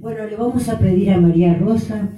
[0.00, 2.08] Bueno, le vamos a pedir a María Rosa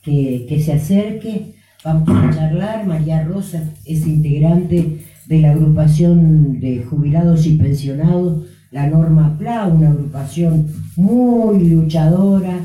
[0.00, 1.56] que, que se acerque.
[1.84, 2.86] Vamos a charlar.
[2.86, 9.90] María Rosa es integrante de la agrupación de jubilados y pensionados, la Norma PLA, una
[9.90, 12.60] agrupación muy luchadora.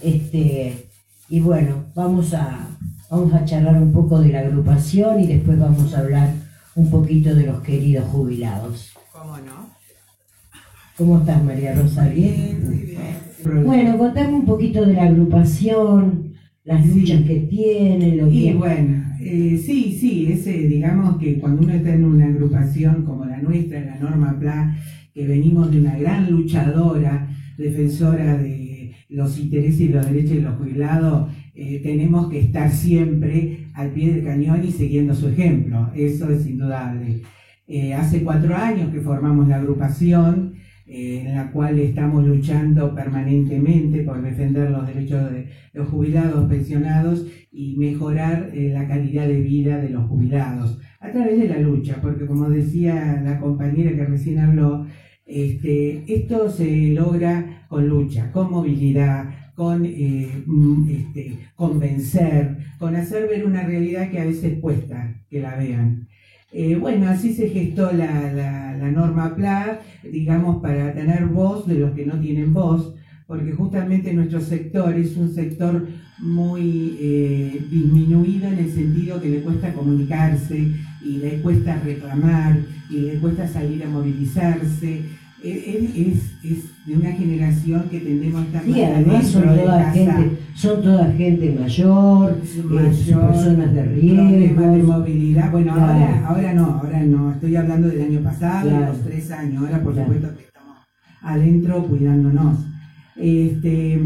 [0.00, 0.88] Este,
[1.28, 2.66] y bueno, vamos a,
[3.10, 6.32] vamos a charlar un poco de la agrupación y después vamos a hablar
[6.76, 8.94] un poquito de los queridos jubilados.
[9.12, 9.73] ¿Cómo no?
[10.96, 12.08] ¿Cómo estás, María Rosa?
[12.08, 12.56] ¿Bien?
[12.70, 13.64] bien.
[13.64, 18.54] Bueno, contame un poquito de la agrupación, las luchas que tiene, lo Y que...
[18.54, 23.38] bueno, eh, sí, sí, ese, digamos que cuando uno está en una agrupación como la
[23.38, 24.76] nuestra, la Norma PLA,
[25.12, 30.56] que venimos de una gran luchadora, defensora de los intereses y los derechos de los
[30.56, 36.30] jubilados, eh, tenemos que estar siempre al pie del cañón y siguiendo su ejemplo, eso
[36.30, 37.22] es indudable.
[37.66, 40.53] Eh, hace cuatro años que formamos la agrupación,
[40.86, 47.26] eh, en la cual estamos luchando permanentemente por defender los derechos de los jubilados, pensionados
[47.50, 51.98] y mejorar eh, la calidad de vida de los jubilados a través de la lucha,
[52.02, 54.86] porque como decía la compañera que recién habló,
[55.26, 63.28] este, esto se logra con lucha, con movilidad, con eh, mm, este, convencer, con hacer
[63.28, 66.08] ver una realidad que a veces cuesta que la vean.
[66.56, 71.74] Eh, bueno, así se gestó la, la- la norma PLA, digamos, para tener voz de
[71.80, 72.94] los que no tienen voz,
[73.26, 75.86] porque justamente nuestro sector es un sector
[76.20, 80.68] muy eh, disminuido en el sentido que le cuesta comunicarse
[81.04, 82.58] y le cuesta reclamar
[82.90, 85.02] y le cuesta salir a movilizarse.
[85.44, 89.78] Es, es- es de una generación que tendemos a estar Sí, más además son toda
[89.78, 89.92] casa.
[89.92, 94.42] gente, son toda gente mayor, eh, Mayor, personas de problemas de
[94.80, 94.86] riesgo.
[94.92, 95.50] movilidad.
[95.52, 95.92] Bueno, Claro.
[95.92, 97.32] ahora, ahora no, ahora no.
[97.32, 99.62] Estoy hablando del año pasado, de los tres años.
[99.64, 100.12] Ahora, por Claro.
[100.14, 100.76] supuesto, que estamos
[101.22, 102.58] adentro cuidándonos.
[103.16, 104.00] Este,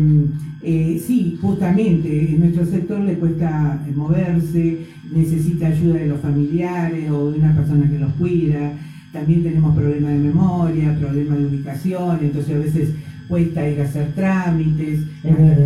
[0.62, 4.78] eh, sí, justamente, en nuestro sector le cuesta moverse,
[5.14, 8.73] necesita ayuda de los familiares o de una persona que los cuida.
[9.13, 12.91] También tenemos problemas de memoria, problemas de ubicación, entonces a veces
[13.29, 15.01] cuesta ir a hacer trámites.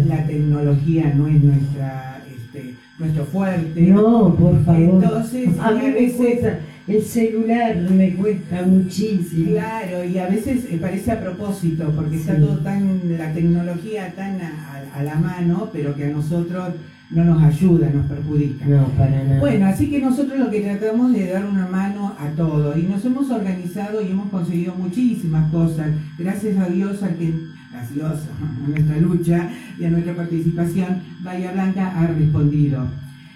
[0.06, 3.80] La tecnología no es nuestra, este, nuestro fuerte.
[3.82, 4.80] No, por favor.
[5.04, 6.58] Entonces, a mí a me veces- cuesta,
[6.88, 9.50] el celular me cuesta muchísimo.
[9.52, 14.40] Claro, y a veces eh, parece a propósito, porque está todo tan, la tecnología tan
[14.40, 14.48] a,
[14.94, 16.74] a- a la mano, pero que a nosotros
[17.12, 18.64] no nos ayuda, nos perjudica.
[18.66, 19.40] No, para nada.
[19.40, 23.04] Bueno, así que nosotros lo que tratamos de dar una mano a todo y nos
[23.04, 27.34] hemos organizado y hemos conseguido muchísimas cosas, gracias a Dios, a que,
[27.70, 32.86] gracias a nuestra lucha y a nuestra participación, Bahía Blanca ha respondido.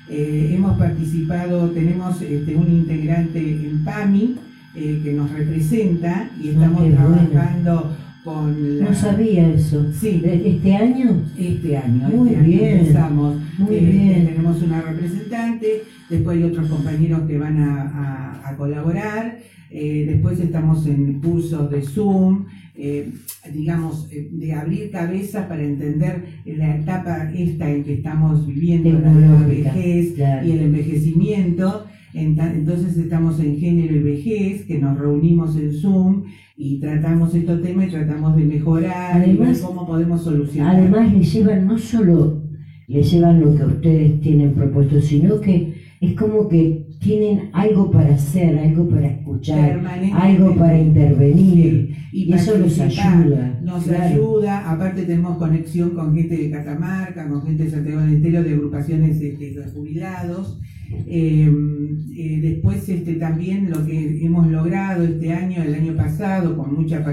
[0.08, 4.36] Eh, hemos participado, tenemos este, un integrante en PAMI
[4.76, 7.28] eh, que nos representa y estamos Ah, bueno.
[7.30, 8.84] trabajando con la...
[8.90, 9.78] no sabía eso.
[9.92, 10.20] Sí.
[10.20, 11.22] ¿De ¿Este año?
[11.38, 12.78] Este año, Muy este año bien.
[12.80, 13.36] empezamos.
[13.58, 14.26] Muy Eh, bien.
[14.26, 15.68] Tenemos una representante,
[16.10, 19.38] después hay otros compañeros que van a, a- a colaborar,
[19.70, 22.46] eh, después estamos en cursos de Zoom,
[22.78, 23.10] eh,
[23.52, 30.12] digamos, de abrir cabezas para entender la etapa esta en que estamos viviendo, la vejez
[30.14, 30.46] claro.
[30.46, 31.86] y el envejecimiento.
[32.14, 36.24] Entonces estamos en género y vejez, que nos reunimos en Zoom
[36.56, 40.76] y tratamos estos temas y tratamos de mejorar y Además- cómo podemos solucionar.
[40.76, 42.42] Además le llevan no solo
[42.88, 48.14] le llevan lo que ustedes tienen propuesto, sino que es como que tienen algo para
[48.14, 49.80] hacer, algo para escuchar,
[50.14, 51.96] algo para intervenir.
[52.12, 53.18] Sí, Y eso participar.
[53.18, 54.04] ayuda, Nos claro.
[54.04, 58.54] ayuda, aparte tenemos conexión con gente de Catamarca, con gente de Santiago del Estero, de
[58.54, 60.60] agrupaciones este, de jubilados.
[61.06, 61.50] Eh,
[62.16, 67.04] eh, después este, también lo que hemos logrado este año, el año pasado, con mucha,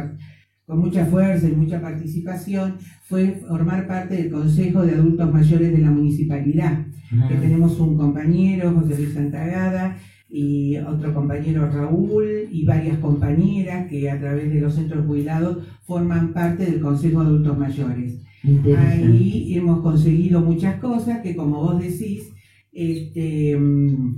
[0.66, 5.80] con mucha fuerza y mucha participación, fue formar parte del Consejo de Adultos Mayores de
[5.80, 6.86] la Municipalidad
[7.28, 9.98] que tenemos un compañero, José Luis Santagada,
[10.30, 16.34] y otro compañero Raúl, y varias compañeras que a través de los centros jubilados forman
[16.34, 18.20] parte del Consejo de Adultos Mayores.
[18.78, 22.33] Ahí hemos conseguido muchas cosas que, como vos decís,
[22.74, 24.18] este, mm,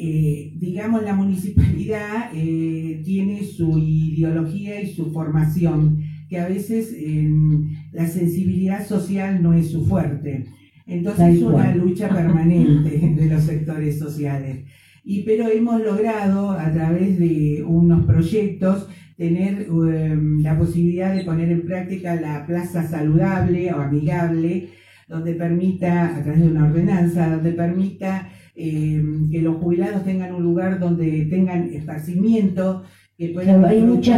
[0.00, 7.70] eh, digamos, la municipalidad eh, tiene su ideología y su formación, que a veces em,
[7.92, 10.46] la sensibilidad social no es su fuerte.
[10.86, 14.64] Entonces es una lucha permanente de los sectores sociales.
[15.04, 21.50] Y, pero hemos logrado a través de unos proyectos tener em, la posibilidad de poner
[21.50, 24.68] en práctica la plaza saludable o amigable,
[25.08, 30.42] donde permita, a través de una ordenanza, donde permita em, que los jubilados tengan un
[30.42, 32.82] lugar donde tengan esparcimiento,
[33.16, 34.16] que puedan Claro, hay muchos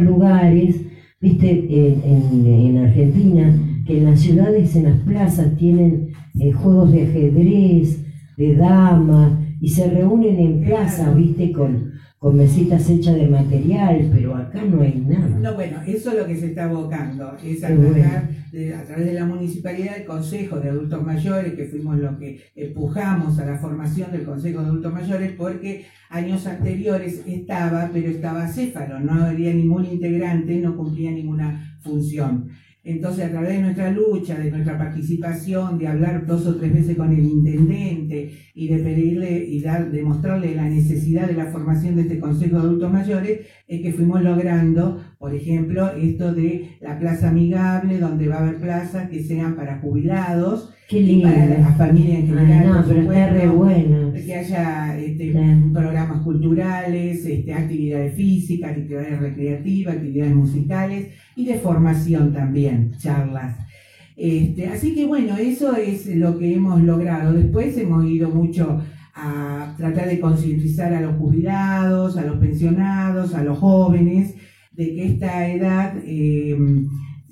[0.00, 0.80] lugares,
[1.20, 3.52] viste, en, en- en Argentina,
[3.86, 6.08] que en las ciudades, en las plazas, tienen
[6.40, 8.04] eh, juegos de ajedrez,
[8.36, 14.34] de damas, y se reúnen en plaza, viste, con, con mesitas hechas de material, pero
[14.34, 15.28] acá no hay nada.
[15.38, 19.24] No, bueno, eso es lo que se está abocando, es a, a través de la
[19.24, 24.24] municipalidad, el Consejo de Adultos Mayores, que fuimos los que empujamos a la formación del
[24.24, 30.56] Consejo de Adultos Mayores, porque años anteriores estaba, pero estaba céfalo, no había ningún integrante,
[30.56, 32.48] no cumplía ninguna función.
[32.88, 36.96] Entonces, a través de nuestra lucha, de nuestra participación, de hablar dos o tres veces
[36.96, 42.02] con el intendente y de pedirle y dar, demostrarle la necesidad de la formación de
[42.02, 47.30] este Consejo de Adultos Mayores, es que fuimos logrando, por ejemplo, esto de la plaza
[47.30, 52.28] amigable, donde va a haber plazas que sean para jubilados, y para las familias en
[52.28, 55.34] general, no, que haya este,
[55.72, 63.58] programas culturales, este, actividades físicas, actividades recreativas, actividades musicales y de formación también, charlas.
[64.16, 67.34] Este, así que bueno, eso es lo que hemos logrado.
[67.34, 68.80] Después hemos ido mucho
[69.14, 74.34] a tratar de concientizar a los jubilados, a los pensionados, a los jóvenes,
[74.78, 76.56] de que esta edad, eh,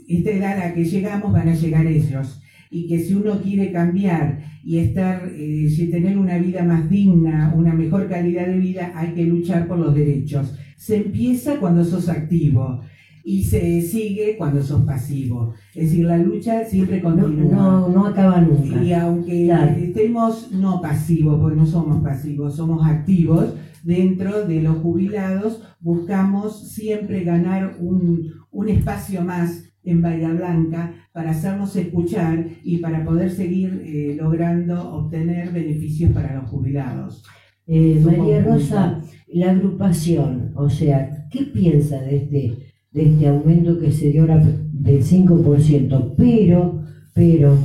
[0.09, 4.41] esta edad a que llegamos van a llegar ellos y que si uno quiere cambiar
[4.65, 9.25] y estar, eh, tener una vida más digna, una mejor calidad de vida, hay que
[9.25, 10.57] luchar por los derechos.
[10.77, 12.81] Se empieza cuando sos activo
[13.23, 15.55] y se sigue cuando sos pasivo.
[15.73, 17.53] Es decir, la lucha siempre continúa.
[17.53, 18.83] No, no, acaba nunca.
[18.83, 19.49] Y aunque
[19.85, 23.55] estemos no pasivos, porque no somos pasivos, somos activos,
[23.87, 31.31] dentro de los jubilados buscamos siempre ganar un, un espacio más en Bahía Blanca para
[31.31, 37.23] hacernos escuchar y para poder seguir eh, logrando obtener beneficios para los jubilados.
[37.69, 42.57] Eh, María Rosa, la agrupación, o sea, ¿qué piensa de este,
[42.91, 46.15] de este aumento que se dio ahora del 5%?
[46.17, 46.83] Pero,
[47.15, 47.57] pero,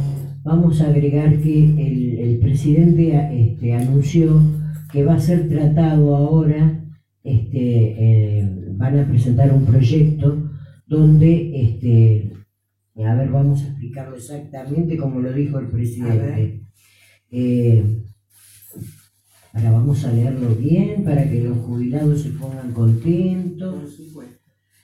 [0.44, 4.41] vamos a agregar que el, presidente este, anunció
[4.91, 6.83] que va a ser tratado ahora,
[7.23, 10.51] este, eh, van a presentar un proyecto
[10.85, 12.33] donde, este,
[12.97, 16.63] a ver, vamos a explicarlo exactamente como lo dijo el presidente.
[17.31, 18.03] Eh,
[19.53, 23.97] ahora vamos a leerlo bien para que los jubilados se pongan contentos.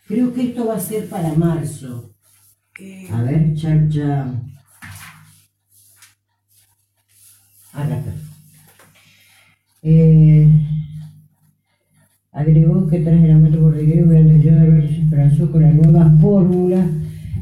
[0.07, 2.15] Creo que esto va a ser para marzo.
[2.79, 4.41] Eh, a ver, charcha.
[9.89, 10.49] Eh,
[12.33, 16.85] agregó que tras el aumento cordillero durante el se esperanzó con la nueva fórmula,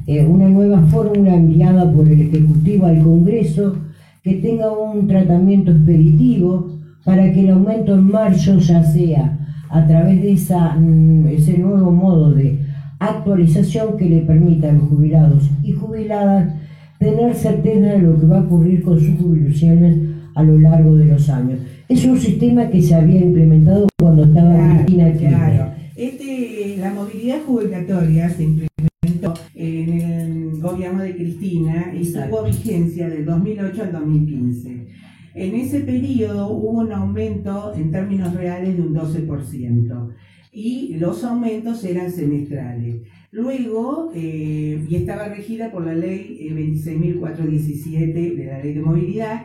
[0.06, 3.77] eh, una nueva fórmula enviada por el Ejecutivo al Congreso
[4.21, 6.69] que tenga un tratamiento expeditivo
[7.03, 11.91] para que el aumento en marzo ya sea a través de esa, mm, ese nuevo
[11.91, 12.59] modo de
[13.00, 16.53] actualización que le permita a los jubilados y jubiladas
[17.00, 19.98] tener certeza de lo que va a ocurrir con sus jubilaciones
[20.36, 21.59] a lo largo de los años.
[21.87, 25.71] Es un sistema que se había implementado cuando estaba Cristina Claro.
[25.95, 33.25] Este, la movilidad jubilatoria se implementó en el gobierno de Cristina y tuvo vigencia del
[33.25, 34.87] 2008 al 2015.
[35.35, 40.09] En ese periodo hubo un aumento en términos reales de un 12%
[40.51, 43.03] y los aumentos eran semestrales.
[43.31, 49.43] Luego, eh, y estaba regida por la ley 26.417 eh, de la ley de movilidad,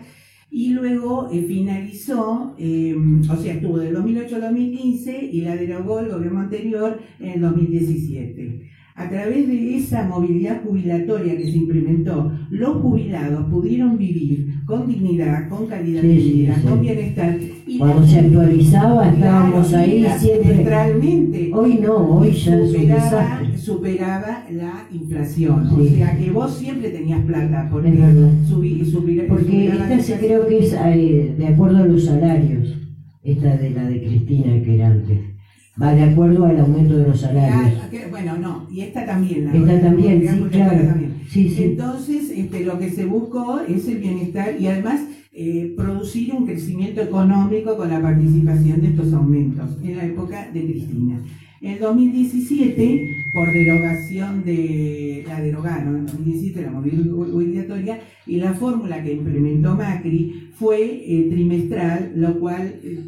[0.51, 6.01] y luego eh, finalizó, em, o sea, estuvo del 2008 al 2015 y la derogó
[6.01, 8.70] el gobierno anterior en el 2017.
[9.01, 15.49] A través de esa movilidad jubilatoria que se implementó, los jubilados pudieron vivir con dignidad,
[15.49, 17.35] con calidad de vida, con bienestar.
[17.67, 20.55] Y Cuando se actualizaba estábamos ahí siempre.
[20.55, 21.51] Centralmente.
[21.55, 25.67] Hoy no, hoy ya superaba, superaba la inflación.
[25.69, 27.71] O sea que vos siempre tenías plata.
[27.73, 27.97] Porque,
[28.47, 32.77] subir, porque esta creo que es eh, de acuerdo a los salarios.
[33.23, 35.30] Esta de la de Cristina que era antes
[35.81, 37.81] va de acuerdo al aumento de los salarios.
[38.11, 39.47] bueno, no, y esta también.
[39.47, 40.95] La esta también, sí, claro.
[41.29, 41.63] Sí, sí.
[41.63, 45.01] Entonces, este, lo que se buscó es el bienestar y además
[45.33, 50.65] eh, producir un crecimiento económico con la participación de estos aumentos en la época de
[50.65, 51.21] Cristina.
[51.61, 58.55] En el 2017, por derogación de, la derogaron en 2017 la movilidad obligatoria y la
[58.55, 63.01] fórmula que implementó Macri fue eh, trimestral, lo cual eh,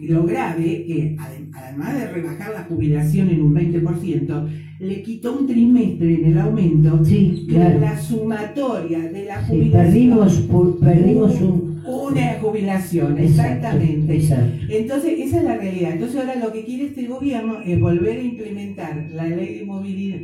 [0.00, 6.14] lo grave que además de rebajar la jubilación en un 20%, le quitó un trimestre
[6.14, 9.72] en el aumento sí, la sumatoria de la jubilación.
[9.72, 10.48] perdimos,
[10.80, 14.22] perdimos una jubilación, exactamente.
[14.68, 15.92] Entonces, esa es la realidad.
[15.92, 20.20] Entonces ahora lo que quiere este gobierno es volver a implementar la ley de movilidad,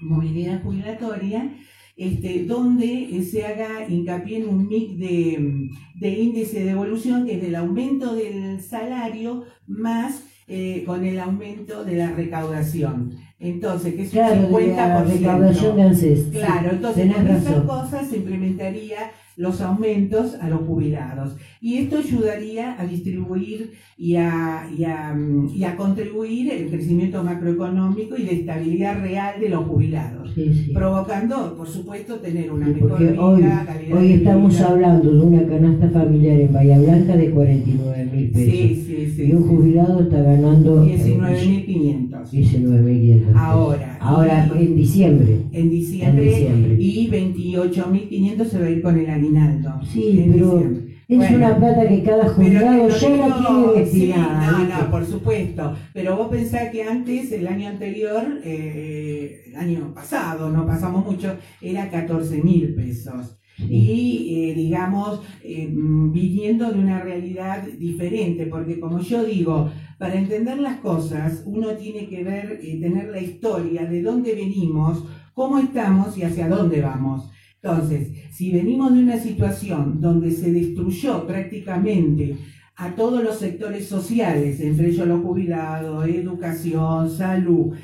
[0.00, 1.50] movilidad jubilatoria
[1.98, 7.42] este, donde se haga hincapié en un mix de, de índice de evolución que es
[7.42, 13.16] del aumento del salario más eh, con el aumento de la recaudación.
[13.40, 14.74] Entonces, que es un 50%.
[14.76, 16.28] La recaudación de ANSES.
[16.32, 21.36] Claro, entonces con esas cosas se implementaría los aumentos a los jubilados.
[21.60, 25.16] Y esto ayudaría a distribuir y a, y a,
[25.54, 30.34] y a contribuir el crecimiento macroeconómico y la estabilidad real de los jubilados,
[30.74, 35.88] provocando, por supuesto, tener una mejor vida, hoy, calidad hoy estamos hablando de una canasta
[35.88, 38.52] familiar en Bahía Blanca de 49 mil pesos.
[38.52, 42.30] Sí, sí, sí, y un jubilado está ganando 19.500.
[42.30, 43.36] 19.500.
[43.36, 43.87] Ahora.
[44.00, 45.40] Ahora en diciembre.
[45.52, 46.22] En diciembre.
[46.22, 46.76] En diciembre.
[46.78, 49.80] Y 28.500 se va a ir con el aguinaldo.
[49.84, 50.62] Sí, pero
[51.08, 54.50] es una plata que cada jubilado ya la tiene destinada.
[54.52, 55.74] no, no, por supuesto.
[55.94, 61.34] Pero vos pensás que antes, el año anterior, eh, el año pasado, no pasamos mucho,
[61.62, 63.38] era 14 mil pesos.
[63.58, 70.58] Y eh, digamos, eh, viniendo de una realidad diferente, porque como yo digo, para entender
[70.58, 76.22] las cosas uno tiene que ver, tener la historia de dónde venimos, cómo estamos y
[76.22, 77.30] hacia dónde vamos.
[77.60, 82.36] Entonces, si venimos de una situación donde se destruyó prácticamente
[82.76, 87.74] a todos los sectores sociales, entre ellos los jubilados, educación, salud,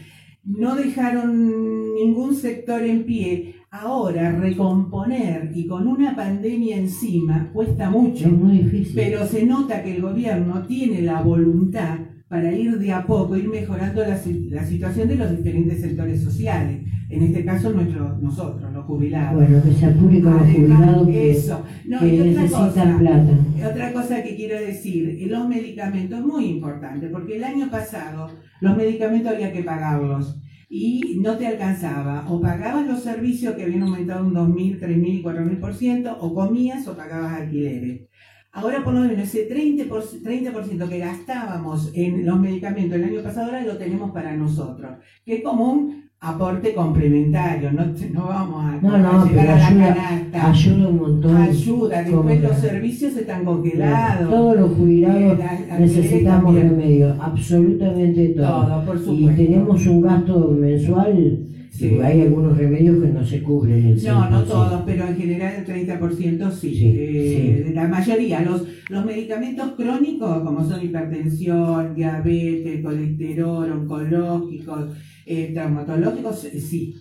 [0.45, 8.27] no dejaron ningún sector en pie, ahora recomponer y con una pandemia encima cuesta mucho.
[8.27, 8.95] Es muy difícil.
[8.95, 13.49] Pero se nota que el gobierno tiene la voluntad para ir de a poco, ir
[13.49, 16.81] mejorando la, la situación de los diferentes sectores sociales
[17.15, 19.35] en este caso nuestro, nosotros, los jubilados.
[19.35, 21.65] Bueno, que se apure con los jubilados que, eso.
[21.87, 23.71] No, que necesitan cosa, plata.
[23.71, 29.33] Otra cosa que quiero decir, los medicamentos muy importante, porque el año pasado los medicamentos
[29.33, 32.27] había que pagarlos y no te alcanzaba.
[32.29, 36.97] O pagabas los servicios que habían aumentado un 2.000, 3.000 y 4.000%, o comías o
[36.97, 38.09] pagabas alquileres.
[38.55, 43.47] Ahora por lo menos ese 30%, 30 que gastábamos en los medicamentos el año pasado,
[43.47, 44.93] ahora lo tenemos para nosotros,
[45.25, 50.51] que es común aporte complementario, no, no vamos a, no, no, llegar a la canasta.
[50.51, 51.37] Ayuda un montón.
[51.37, 54.31] Ayuda, después los servicios están congelados.
[54.31, 55.39] Todos los jubilados
[55.79, 58.67] necesitamos remedio, absolutamente todo.
[58.67, 59.43] Todo, por supuesto.
[59.43, 61.49] Y tenemos un gasto mensual.
[61.77, 61.99] Sí.
[62.01, 63.85] Hay algunos remedios que no se cubren.
[63.85, 66.75] El no, no todos, pero en general el 30% sí.
[66.75, 68.43] sí, eh, La mayoría.
[68.43, 74.91] Los, los medicamentos crónicos, como son hipertensión, diabetes, colesterol, oncológicos,
[75.27, 76.95] eh, traumatológicos, eh, sí.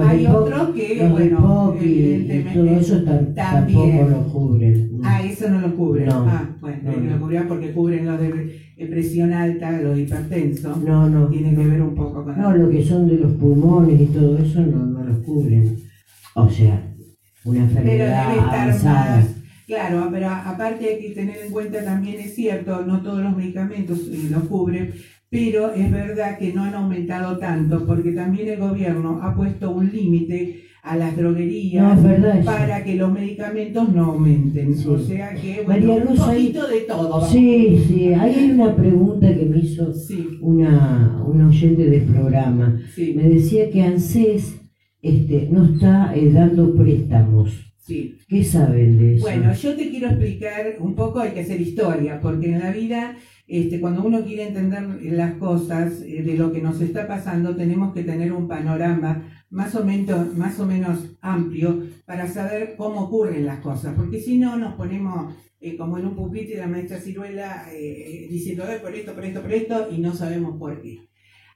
[0.00, 5.00] Hay otros que, bueno, evidentemente, todo eso también, tampoco lo cubren.
[5.02, 6.06] Ah, eso no lo cubre.
[6.10, 10.82] ah, bueno, no, lo cubrían porque cubren los de presión alta, los hipertensos.
[10.82, 11.28] No, no.
[11.28, 14.38] Tiene que ver un poco con No, lo que son de los pulmones y todo
[14.38, 15.78] eso no, no los cubren.
[16.34, 16.94] O sea,
[17.44, 19.16] una enfermedad pero debe estar avanzada.
[19.16, 19.26] Más,
[19.66, 24.00] claro, pero aparte hay que tener en cuenta también, es cierto, no todos los medicamentos
[24.10, 24.92] eh, los cubren,
[25.28, 29.92] pero es verdad que no han aumentado tanto porque también el gobierno ha puesto un
[29.92, 31.98] límite a las droguerías
[32.44, 34.74] para que los medicamentos no aumenten.
[34.86, 37.26] O sea que, bueno, un poquito de todo.
[37.26, 39.90] Sí, sí, hay una pregunta que me hizo
[40.42, 42.78] una, una oyente del programa.
[42.98, 44.60] Me decía que ANSES
[45.00, 47.50] este, no está eh, dando préstamos.
[47.78, 48.18] Sí.
[48.28, 49.22] ¿Qué saben de eso?
[49.22, 53.16] Bueno, yo te quiero explicar un poco, hay que hacer historia, porque en la vida
[53.46, 54.82] este, cuando uno quiere entender
[55.12, 59.74] las cosas eh, de lo que nos está pasando, tenemos que tener un panorama más
[59.74, 64.56] o, menos, más o menos amplio para saber cómo ocurren las cosas, porque si no
[64.56, 69.24] nos ponemos eh, como en un pupitre la maestra Ciruela eh, diciendo por esto, por
[69.24, 71.08] esto, por esto, y no sabemos por qué.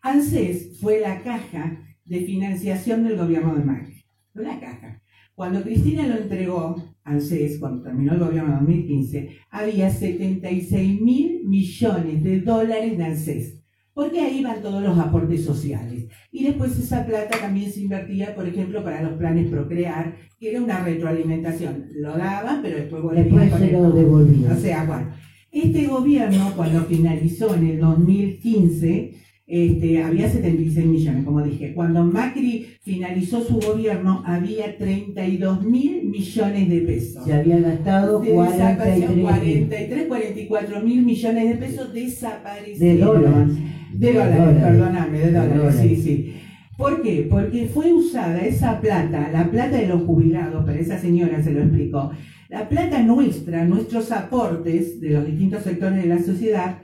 [0.03, 4.05] ANSES fue la caja de financiación del gobierno de Macri,
[4.35, 5.03] la caja.
[5.39, 12.25] Cuando Cristina lo entregó, ANSES, cuando terminó el gobierno en 2015, había 76 mil millones
[12.25, 13.63] de dólares de ANSES,
[13.95, 16.09] porque ahí van todos los aportes sociales.
[16.33, 20.61] Y después esa plata también se invertía, por ejemplo, para los planes Procrear, que era
[20.61, 21.87] una retroalimentación.
[21.95, 24.51] Lo daban, pero después volvían después se lo devolvían.
[24.51, 25.13] O sea, bueno,
[25.53, 29.15] este gobierno, cuando finalizó en el 2015,
[29.51, 31.73] este, había 76 millones, como dije.
[31.73, 37.25] Cuando Macri finalizó su gobierno, había 32 mil millones de pesos.
[37.25, 42.79] Se había gastado 43, 43 44 mil millones de pesos desaparecidos.
[42.79, 43.55] De dólares.
[43.95, 46.35] De dólares, perdóname, de dólares, sí, sí.
[46.77, 47.27] ¿Por qué?
[47.29, 51.63] Porque fue usada esa plata, la plata de los jubilados, pero esa señora se lo
[51.63, 52.13] explicó,
[52.51, 56.79] la plata nuestra, nuestros aportes de los distintos sectores de la sociedad,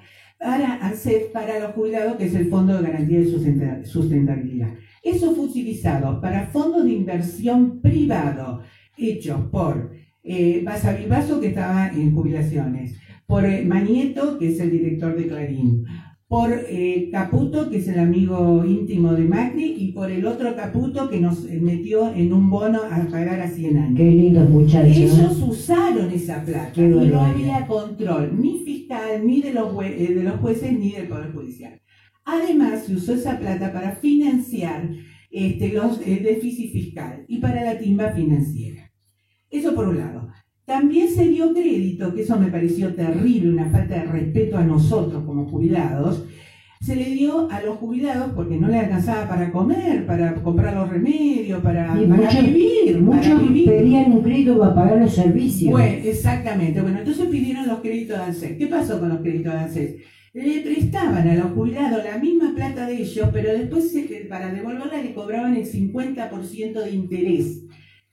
[0.45, 4.75] para hacer para los jubilados, que es el Fondo de Garantía de Sustentabilidad.
[5.03, 8.61] Eso fue utilizado para fondos de inversión privado
[8.99, 10.95] hechos por eh, Basa
[11.41, 12.95] que estaba en jubilaciones,
[13.27, 15.87] por eh, Manieto, que es el director de Clarín,
[16.35, 21.09] por eh, Caputo, que es el amigo íntimo de Macri, y por el otro Caputo
[21.09, 23.97] que nos metió en un bono a pagar a 100 años.
[23.97, 24.97] Qué lindos muchachos.
[24.97, 30.41] Ellos usaron esa plata y no había control ni fiscal, ni de los, de los
[30.41, 31.81] jueces, ni del Poder Judicial.
[32.25, 34.91] Además, se usó esa plata para financiar
[35.31, 38.91] este, los, el déficit fiscal y para la timba financiera.
[39.51, 40.24] Eso por un lado.
[40.65, 45.23] También se dio crédito, que eso me pareció terrible, una falta de respeto a nosotros
[45.25, 46.25] como jubilados,
[46.81, 50.89] se le dio a los jubilados porque no le alcanzaba para comer, para comprar los
[50.91, 53.01] remedios, para, vivir.
[53.01, 55.71] Muchos pedían un crédito para pagar los servicios.
[55.71, 56.83] Bueno, exactamente.
[56.83, 58.59] Bueno, entonces pidieron los créditos de ANSES.
[58.59, 59.97] ¿Qué pasó con los créditos de ANSES?
[60.35, 63.95] Le prestaban a los jubilados la misma plata de ellos, pero después
[64.29, 67.65] para devolverla le cobraban el 50% de interés.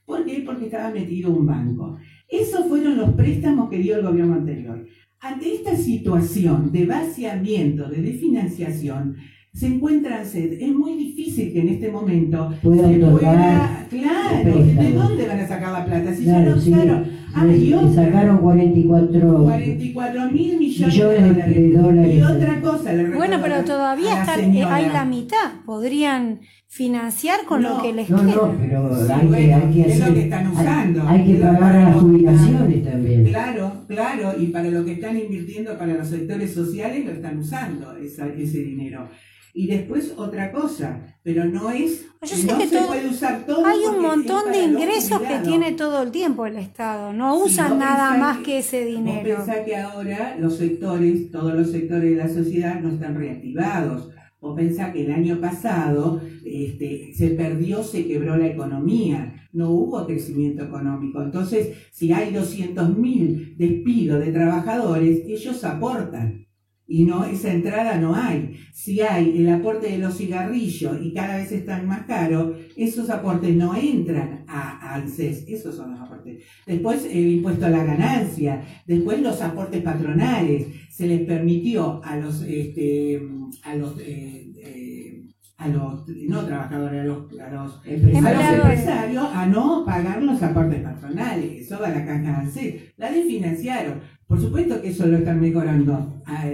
[0.06, 0.42] ¿Por qué?
[0.46, 1.98] Porque estaba metido un banco.
[2.32, 4.86] Esos fueron los préstamos que dio el gobierno anterior.
[5.20, 9.16] Ante esta situación de vaciamiento, de desfinanciación,
[9.52, 10.54] se encuentran sed.
[10.60, 13.86] Es muy difícil que en este momento se pueda.
[13.90, 16.14] Claro, ¿de dónde van a sacar la plata?
[16.14, 17.22] Si ya lo usaron.
[17.34, 22.14] Ah, y sacaron 44, 44 mil millones, de, dólares.
[22.18, 25.64] Y otra cosa, le Bueno, pero todavía están, hay la mitad.
[25.64, 26.40] Podrían
[26.72, 28.34] financiar con lo que les no, queda.
[28.34, 31.06] No, pero hay, que, hay que hacer, es lo que están usando.
[31.06, 33.26] Hay, que pagar las jubilaciones también.
[33.26, 37.94] Claro, claro, y para lo que están invirtiendo para los sectores sociales lo están usando
[37.98, 39.06] esa, ese dinero.
[39.52, 43.66] Y después otra cosa, pero no es, no se puede usar todo.
[43.66, 48.16] Hay un montón de ingresos que tiene todo el tiempo el Estado, no usan nada
[48.16, 49.36] más que, ese dinero.
[49.36, 54.11] Vos pensás que ahora los sectores, todos los sectores de la sociedad no están reactivados.
[54.44, 60.04] O pensás que el año pasado este, se perdió, se quebró la economía, no hubo
[60.04, 61.22] crecimiento económico.
[61.22, 66.46] Entonces, si hay 200.000 despidos de trabajadores, ellos aportan
[66.92, 68.58] y no esa entrada no hay.
[68.74, 73.56] Si hay el aporte de los cigarrillos y cada vez están más caros, esos aportes
[73.56, 76.44] no entran a, ANSES, esos son los aportes.
[76.66, 82.42] Después el impuesto a la ganancia, después los aportes patronales, se les permitió a los,
[82.42, 83.22] este,
[83.64, 85.22] a los eh, eh,
[85.56, 91.62] a los no trabajadores, a los, a los, empresarios a no pagar los aportes patronales,
[91.62, 92.74] eso va a la caja de ANSES.
[92.96, 94.00] La desfinanciaron.
[94.26, 96.22] Por supuesto que eso lo están mejorando.
[96.24, 96.46] A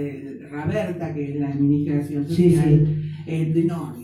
[0.49, 2.87] Roberta, que es la administración social,
[3.25, 3.95] eh, no,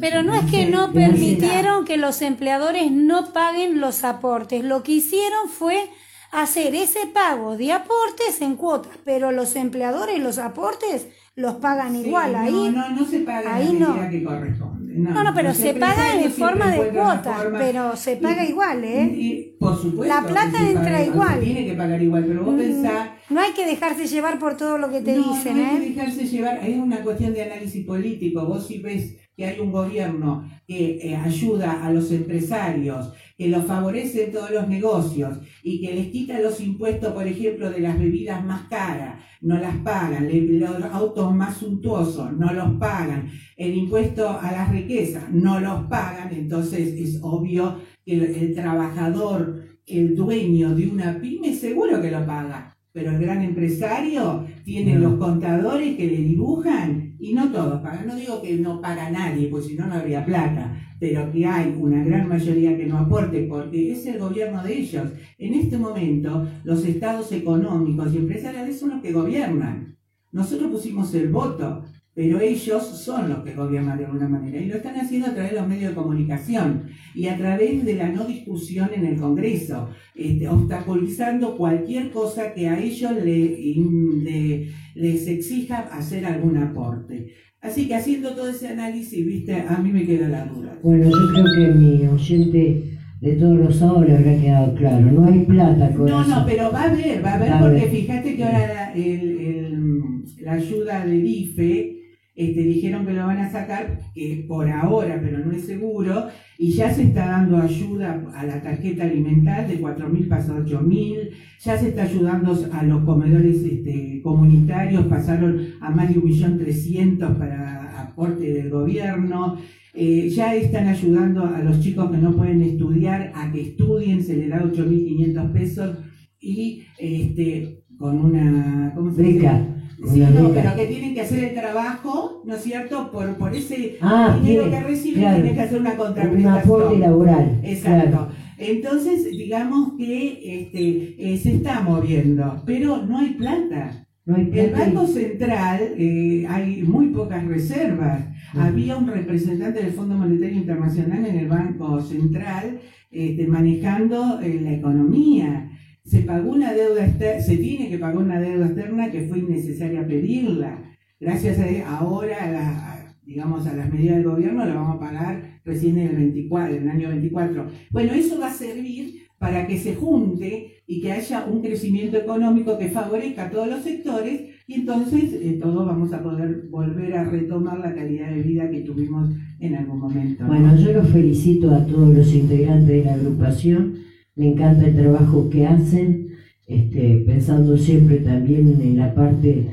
[0.00, 4.64] pero no es que no permitieron que los empleadores no paguen los aportes.
[4.64, 5.90] Lo que hicieron fue
[6.30, 11.08] hacer ese pago de aportes en cuotas, pero los empleadores los aportes
[11.38, 12.34] los pagan igual.
[12.34, 14.10] ahí no, no, no se paga ahí la no.
[14.10, 14.94] que corresponde.
[14.98, 19.54] No, no, pero se paga en forma de cuotas, pero se paga igual, ¿eh?
[19.60, 20.12] por supuesto.
[20.12, 21.38] La plata entra igual.
[21.40, 23.10] tiene que pagar igual, pero vos mm, pensás...
[23.30, 25.62] No hay que dejarse llevar por todo lo que te dicen, ¿eh?
[25.62, 28.44] No hay que dejarse llevar, es una cuestión de análisis político.
[28.44, 33.64] Vos si ves que hay un gobierno que eh, ayuda a los empresarios, que los
[33.66, 37.96] favorece en todos los negocios y que les quita los impuestos, por ejemplo, de las
[37.96, 44.28] bebidas más caras, no las pagan, los autos más suntuosos no los pagan, el impuesto
[44.28, 50.88] a las riquezas no los pagan, entonces es obvio que el, trabajador, el dueño de
[50.88, 52.76] una pyme, seguro que lo paga.
[52.90, 58.06] Pero el gran empresario tiene los contadores que le dibujan y no todos pagan.
[58.06, 61.76] No digo que no paga nadie, pues si no, no habría plata pero que hay
[61.78, 65.12] una gran mayoría que no aporte porque es el gobierno de ellos.
[65.38, 69.96] En este momento, los estados económicos y empresariales son los que gobiernan.
[70.32, 71.84] Nosotros pusimos el voto,
[72.18, 75.52] pero ellos son los que gobiernan de alguna manera y lo están haciendo a través
[75.52, 79.90] de los medios de comunicación y a través de la no discusión en el Congreso,
[80.16, 87.34] este, obstaculizando cualquier cosa que a ellos les exija hacer algún aporte.
[87.60, 90.76] Así que haciendo todo ese análisis, viste, a mí me queda la duda.
[90.82, 95.12] Bueno, yo creo que mi oyente de todos los sábados le habrá quedado claro.
[95.12, 98.34] No hay plata con No, no, pero va a haber, va a haber, porque fíjate
[98.34, 101.97] que ahora la, el, la ayuda del IFE
[102.38, 106.70] este, dijeron que lo van a sacar, que por ahora, pero no es seguro, y
[106.70, 111.76] ya se está dando ayuda a la tarjeta alimentar de 4.000 pasó a 8.000, ya
[111.76, 118.52] se está ayudando a los comedores este, comunitarios, pasaron a más de 1.300.000 para aporte
[118.52, 119.58] del gobierno,
[119.94, 124.36] eh, ya están ayudando a los chicos que no pueden estudiar a que estudien, se
[124.36, 125.98] les da 8.500 pesos
[126.40, 128.92] y este, con una...
[128.94, 129.77] ¿cómo se Dice?
[130.12, 133.10] Sí, no, pero que tienen que hacer el trabajo, ¿no es cierto?
[133.10, 135.36] Por, por ese Ah, dinero que reciben, claro.
[135.36, 137.00] tienen que hacer una Un aporte contraprestación.
[137.00, 137.60] laboral.
[137.64, 138.08] Exacto.
[138.10, 138.28] claro.
[138.58, 144.04] Entonces, digamos que este, eh, se está moviendo, pero no hay plata.
[144.24, 148.24] No hay El plata y- Banco Central eh, hay muy pocas reservas.
[148.54, 152.78] Había un representante del Fondo Monetario Internacional en el Banco Central
[153.10, 155.70] este, manejando eh, la economía.
[156.08, 160.06] Se pagó una deuda externa, se tiene que pagar una deuda externa que fue innecesaria
[160.06, 160.82] pedirla.
[161.20, 165.00] Gracias a ahora a la- a, digamos a las medidas del gobierno la vamos a
[165.00, 167.66] pagar recién en el 24, en el año 24.
[167.90, 172.78] Bueno, eso va a servir para que se junte y que haya un crecimiento económico
[172.78, 177.24] que favorezca a todos los sectores y entonces eh, todos vamos a poder volver a
[177.24, 180.42] retomar la calidad de vida que tuvimos en algún momento.
[180.44, 180.48] ¿no?
[180.48, 184.07] Bueno, yo los felicito a todos los integrantes de la agrupación.
[184.38, 186.28] Me encanta el trabajo que hacen,
[186.64, 189.66] este, pensando siempre también en la parte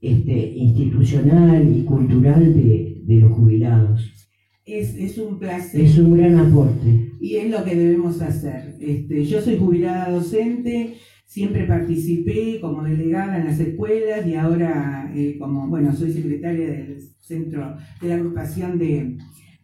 [0.00, 4.12] este, institucional y cultural de, de los jubilados.
[4.64, 5.80] Es, es un placer.
[5.80, 7.12] Es un gran aporte.
[7.20, 8.74] Y es lo que debemos hacer.
[8.80, 10.94] Este, yo soy jubilada docente,
[11.24, 16.98] siempre participé como delegada en las escuelas y ahora eh, como, bueno, soy secretaria del
[17.20, 19.16] centro de la agrupación de,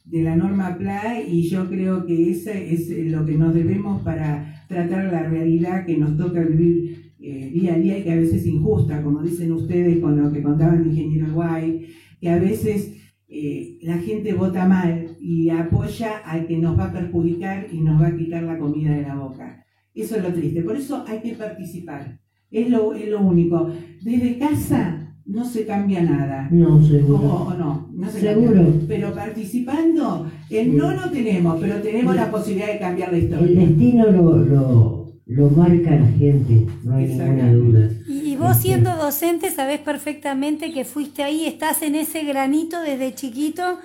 [0.05, 4.65] de la norma PLA y yo creo que ese es lo que nos debemos para
[4.69, 8.41] tratar la realidad que nos toca vivir eh, día a día y que a veces
[8.41, 11.87] es injusta, como dicen ustedes con lo que contaba el ingeniero Guay,
[12.21, 12.97] que a veces
[13.29, 18.03] eh, la gente vota mal y apoya al que nos va a perjudicar y nos
[18.03, 19.65] va a quitar la comida de la boca.
[19.95, 20.62] Eso es lo triste.
[20.62, 22.21] Por eso hay que participar.
[22.51, 23.71] Es lo, es lo único.
[24.03, 26.49] Desde casa no se cambia nada.
[26.51, 27.29] No, seguro.
[27.35, 28.55] o no, no se Seguro.
[28.55, 28.87] cambia.
[28.89, 33.61] Pero participando, el no no tenemos, pero tenemos la posibilidad de cambiar la El historia.
[33.61, 37.91] destino lo, lo, lo marca la gente, no hay ninguna duda.
[38.05, 42.81] Y, y vos Este, siendo docente sabés perfectamente que fuiste ahí, estás en ese granito
[42.81, 43.79] desde chiquito,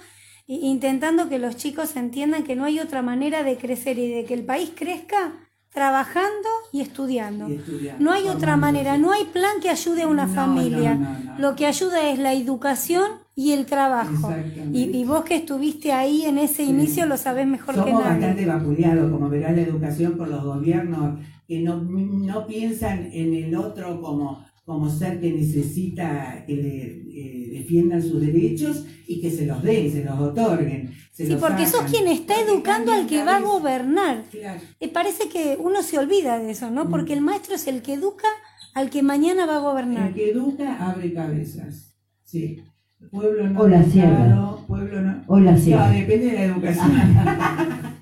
[0.48, 4.34] intentando que los chicos entiendan que no hay otra manera de crecer y de que
[4.34, 5.34] el país crezca
[5.82, 7.48] trabajando y estudiando.
[7.48, 7.62] Y
[8.00, 10.96] No hay otra manera, no hay plan que ayude a una No, familia.
[10.96, 11.40] no, no, no.
[11.40, 14.34] Lo que ayuda es la educación y el trabajo.
[14.74, 16.70] Y, y vos que estuviste ahí en ese Sí.
[16.72, 18.10] inicio lo sabés mejor que Somos nadie.
[18.20, 23.56] bastante vapuleados, como verá la educación por los gobiernos, que no, no piensan en el
[23.56, 29.46] otro como, como ser que necesita que le eh, defiendan sus derechos y que se
[29.46, 30.92] los den, se los otorguen.
[31.14, 31.92] se Sí, los porque sos hagan.
[31.94, 34.24] quien está Porque educando al que va a gobernar.
[34.30, 34.60] Claro.
[34.82, 36.74] Eh, parece que uno se olvida de eso, Mm.
[36.76, 36.90] ¿no?
[36.90, 38.28] Porque el maestro es el que educa
[38.76, 40.10] al que mañana va a gobernar.
[40.10, 41.96] El que educa abre cabezas.
[42.26, 42.62] Sí.
[43.10, 44.68] Pueblo no Hola, educado, Sierra.
[44.68, 45.24] pueblo no.
[45.28, 45.90] Hola, No, Sierra.
[45.92, 46.92] depende de la educación.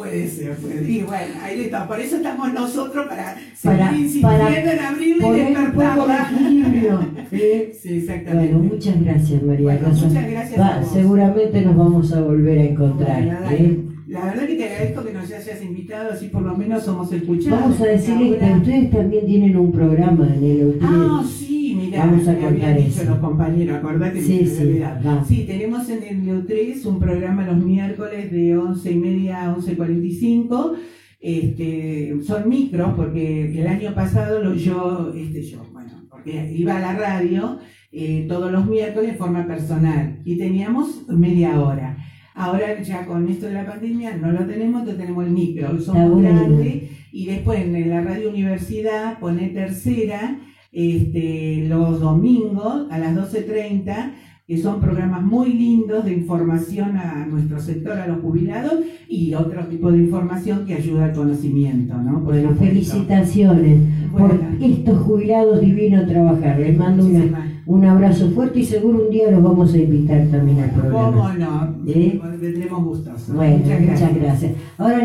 [0.00, 0.90] puede ser, puede ser.
[0.90, 1.86] Y bueno, ahí está.
[1.86, 6.30] Por eso estamos nosotros para seguir Para- insistiendo para en abrirle y despertarla.
[6.30, 7.00] de equilibrio.
[7.30, 7.40] ¿sí?
[7.82, 8.54] Sí, exactamente.
[8.54, 10.06] Bueno, muchas gracias, María Bueno, Rosa.
[10.06, 10.90] muchas gracias Va, a vos.
[10.92, 13.22] seguramente nos vamos a volver a encontrar.
[13.24, 13.50] Bueno.
[13.50, 13.78] ¿eh?
[14.08, 17.60] La verdad que te agradezco que nos hayas invitado, así por lo menos somos escuchados.
[17.60, 20.80] Vamos a decirle que ustedes también tienen un programa en el hotel.
[20.82, 21.39] Ah, sí,
[21.98, 23.04] Vamos a contar eso.
[23.04, 24.62] los compañeros, acordate Sí, sí.
[25.26, 30.74] Sí, tenemos en el Neu3 un programa los miércoles de 11 y media a 11.45.
[31.22, 36.80] Este, son micros porque el año pasado lo- yo, este, yo, bueno, porque iba a
[36.80, 37.58] la radio
[37.92, 41.96] eh, todos los miércoles de forma personal y teníamos media hora.
[42.34, 46.22] Ahora ya con esto de la pandemia no lo tenemos, entonces tenemos el micro, somos
[46.22, 50.38] grandes y después en la radio universidad pone tercera
[50.72, 54.12] este, los domingos a las 12.30,
[54.46, 59.64] que son programas muy lindos de información a nuestro sector, a los jubilados, y otro
[59.66, 62.24] tipo de información que ayuda al conocimiento, ¿no?
[62.24, 63.80] Por Bueno, felicitaciones
[64.10, 66.58] por estos jubilados divinos a trabajar.
[66.58, 70.58] Les mando una, un abrazo fuerte y seguro un día los vamos a invitar también
[70.60, 71.34] al ¿Cómo programa.
[71.38, 71.90] no?
[71.92, 72.20] ¿Eh?
[72.40, 73.32] Tendremos gustos.
[73.32, 74.52] Bueno, muchas gracias.
[74.78, 74.98] Ahora